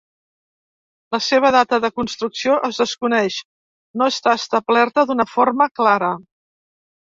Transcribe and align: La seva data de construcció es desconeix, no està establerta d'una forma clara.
La 1.15 1.19
seva 1.25 1.51
data 1.55 1.79
de 1.83 1.91
construcció 1.99 2.57
es 2.71 2.81
desconeix, 2.85 3.39
no 4.03 4.11
està 4.17 4.37
establerta 4.41 5.07
d'una 5.11 5.31
forma 5.37 5.73
clara. 5.81 6.15